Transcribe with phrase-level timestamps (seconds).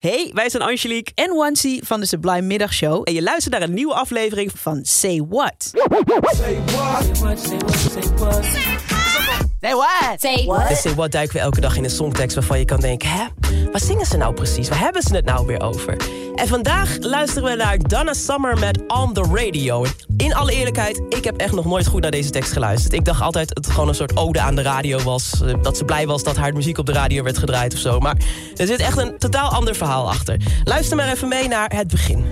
[0.00, 3.02] Hey, wij zijn Angelique en Wancy van de Sublime Middagshow.
[3.04, 5.54] En je luistert naar een nieuwe aflevering van Say What.
[5.58, 6.36] Say what?
[6.36, 6.62] Say
[7.20, 7.38] what?
[7.38, 7.78] Say what?
[7.78, 8.44] Say what?
[10.68, 13.08] Dus Say What duiken we elke dag in een songtekst waarvan je kan denken...
[13.08, 13.24] hè,
[13.72, 14.68] waar zingen ze nou precies?
[14.68, 15.96] Waar hebben ze het nou weer over?
[16.34, 19.86] En vandaag luisteren we naar Donna Summer met On The Radio.
[20.16, 22.92] In alle eerlijkheid, ik heb echt nog nooit goed naar deze tekst geluisterd.
[22.92, 25.42] Ik dacht altijd dat het gewoon een soort ode aan de radio was.
[25.42, 27.98] Eh, dat ze blij was dat haar muziek op de radio werd gedraaid of zo.
[27.98, 28.16] Maar
[28.56, 30.40] er zit echt een totaal ander verhaal achter.
[30.64, 32.24] Luister maar even mee naar het begin.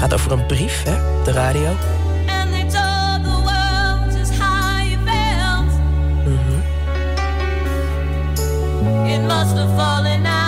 [0.00, 1.70] Gaat over een brief, hè, de radio.
[9.06, 10.39] It must have fallen out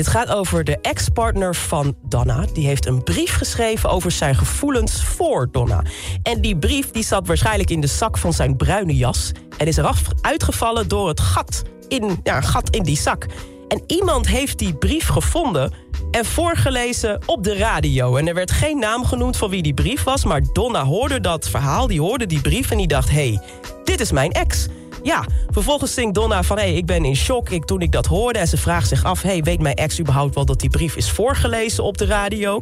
[0.00, 2.44] dit gaat over de ex-partner van Donna.
[2.52, 5.82] Die heeft een brief geschreven over zijn gevoelens voor Donna.
[6.22, 9.32] En die brief die zat waarschijnlijk in de zak van zijn bruine jas...
[9.56, 13.26] en is eraf uitgevallen door het gat in, ja, gat in die zak.
[13.68, 15.72] En iemand heeft die brief gevonden
[16.10, 18.16] en voorgelezen op de radio.
[18.16, 20.24] En er werd geen naam genoemd van wie die brief was...
[20.24, 23.10] maar Donna hoorde dat verhaal, die hoorde die brief en die dacht...
[23.10, 23.40] hé, hey,
[23.84, 24.66] dit is mijn ex.
[25.02, 26.56] Ja, vervolgens zingt Donna van...
[26.56, 28.38] hé, hey, ik ben in shock ik, toen ik dat hoorde.
[28.38, 29.22] En ze vraagt zich af...
[29.22, 32.58] hey, weet mijn ex überhaupt wel dat die brief is voorgelezen op de radio?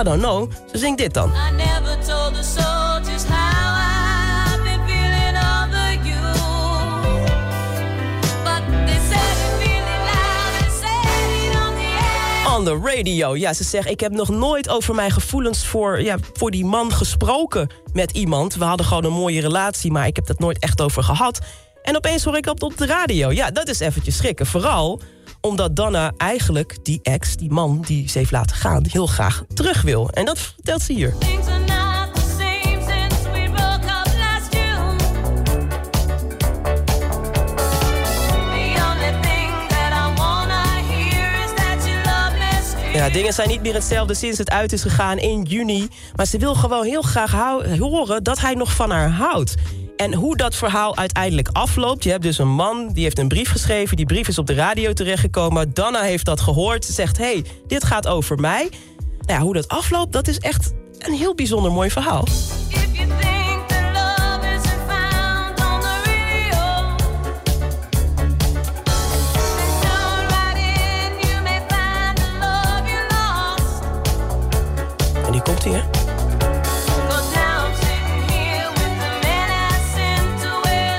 [0.00, 0.50] I don't know.
[0.72, 1.30] Ze zingt dit dan.
[1.30, 3.92] I never told the soldiers how I
[12.56, 13.36] on the radio.
[13.36, 16.92] Ja, ze zegt, ik heb nog nooit over mijn gevoelens voor, ja, voor die man
[16.92, 18.54] gesproken met iemand.
[18.54, 21.40] We hadden gewoon een mooie relatie, maar ik heb dat nooit echt over gehad.
[21.82, 23.32] En opeens hoor ik op, op de radio.
[23.32, 24.46] Ja, dat is eventjes schrikken.
[24.46, 25.00] Vooral
[25.40, 28.84] omdat Donna eigenlijk die ex, die man die ze heeft laten gaan...
[28.88, 30.10] heel graag terug wil.
[30.10, 31.14] En dat vertelt ze hier.
[42.92, 45.88] Ja, dingen zijn niet meer hetzelfde sinds het uit is gegaan in juni.
[46.16, 47.32] Maar ze wil gewoon heel graag
[47.78, 49.54] horen dat hij nog van haar houdt.
[50.02, 52.04] En hoe dat verhaal uiteindelijk afloopt.
[52.04, 53.96] Je hebt dus een man die heeft een brief geschreven.
[53.96, 55.74] Die brief is op de radio terechtgekomen.
[55.74, 56.84] Donna heeft dat gehoord.
[56.84, 58.68] Ze zegt, hey, dit gaat over mij.
[59.20, 62.24] Nou ja, hoe dat afloopt, dat is echt een heel bijzonder mooi verhaal.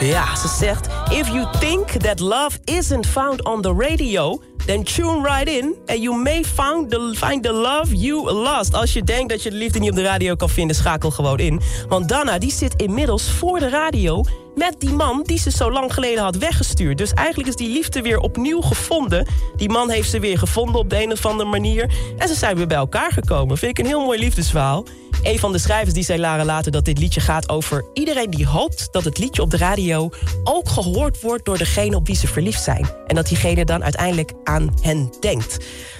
[0.03, 0.87] Ja, ze zegt...
[1.09, 4.41] If you think that love isn't found on the radio...
[4.65, 8.73] then tune right in and you may find the, find the love you lost.
[8.73, 10.75] Als je denkt dat je de liefde niet op de radio kan vinden...
[10.75, 11.61] schakel gewoon in.
[11.87, 14.23] Want Dana die zit inmiddels voor de radio
[14.55, 16.97] met die man die ze zo lang geleden had weggestuurd.
[16.97, 19.27] Dus eigenlijk is die liefde weer opnieuw gevonden.
[19.55, 21.93] Die man heeft ze weer gevonden op de een of andere manier.
[22.17, 23.57] En ze zijn weer bij elkaar gekomen.
[23.57, 24.85] Vind ik een heel mooi liefdesverhaal.
[25.23, 28.47] Een van de schrijvers die zei Lara later dat dit liedje gaat over iedereen die
[28.47, 30.09] hoopt dat het liedje op de radio
[30.43, 32.89] ook gehoord wordt door degene op wie ze verliefd zijn.
[33.07, 35.57] En dat diegene dan uiteindelijk aan hen denkt.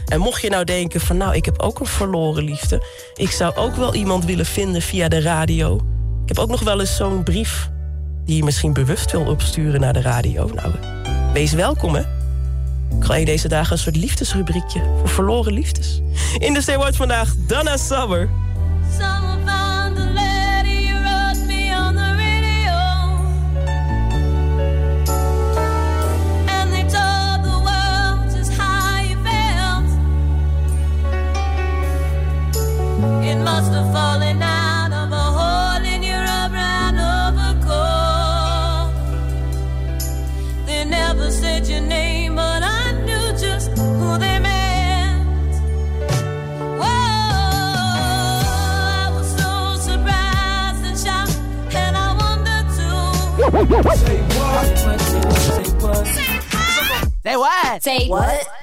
[0.08, 2.86] En mocht je nou denken van nou, ik heb ook een verloren liefde.
[3.16, 5.76] Ik zou ook wel iemand willen vinden via de radio.
[6.24, 7.70] Ik heb ook nog wel eens zo'n brief
[8.26, 10.50] die je misschien bewust wil opsturen naar de radio.
[10.54, 10.74] Nou,
[11.34, 12.02] wees welkom, hè?
[12.98, 16.02] Ik ga je deze dagen een soort liefdesrubriekje voor verloren liefdes.
[16.38, 16.78] In de Stay
[33.34, 38.94] They must have fallen out of a hole in your brown overcoat.
[40.68, 45.56] They never said your name, but I knew just who they meant.
[46.78, 46.86] Whoa,
[49.02, 52.14] I was so surprised and shocked, and I
[52.78, 53.02] too.
[53.34, 53.98] Say what?
[53.98, 54.78] Say what?
[54.78, 55.42] Say what?
[55.42, 56.06] Say what?
[57.24, 57.82] Say what?
[57.82, 58.63] Say what?